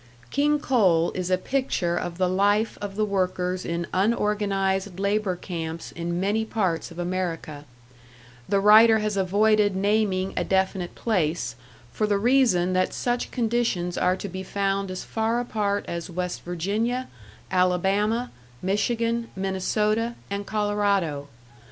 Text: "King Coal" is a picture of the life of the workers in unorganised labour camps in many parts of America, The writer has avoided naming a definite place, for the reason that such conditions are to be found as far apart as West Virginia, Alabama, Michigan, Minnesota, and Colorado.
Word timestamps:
"King 0.31 0.57
Coal" 0.59 1.11
is 1.13 1.29
a 1.29 1.37
picture 1.37 1.95
of 1.95 2.17
the 2.17 2.27
life 2.27 2.75
of 2.81 2.95
the 2.95 3.05
workers 3.05 3.63
in 3.63 3.85
unorganised 3.93 4.99
labour 4.99 5.35
camps 5.35 5.91
in 5.91 6.19
many 6.19 6.43
parts 6.43 6.89
of 6.89 6.97
America, 6.97 7.65
The 8.49 8.59
writer 8.59 8.97
has 8.97 9.15
avoided 9.15 9.75
naming 9.75 10.33
a 10.35 10.43
definite 10.43 10.95
place, 10.95 11.55
for 11.91 12.07
the 12.07 12.17
reason 12.17 12.73
that 12.73 12.93
such 12.95 13.29
conditions 13.29 13.95
are 13.95 14.15
to 14.17 14.27
be 14.27 14.41
found 14.41 14.89
as 14.89 15.03
far 15.03 15.39
apart 15.39 15.85
as 15.87 16.09
West 16.09 16.41
Virginia, 16.41 17.07
Alabama, 17.51 18.31
Michigan, 18.63 19.27
Minnesota, 19.35 20.15
and 20.31 20.47
Colorado. 20.47 21.27